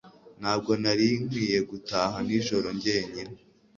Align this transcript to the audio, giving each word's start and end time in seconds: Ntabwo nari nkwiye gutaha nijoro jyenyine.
Ntabwo 0.41 0.71
nari 0.81 1.07
nkwiye 1.23 1.59
gutaha 1.69 2.15
nijoro 2.25 2.67
jyenyine. 2.83 3.33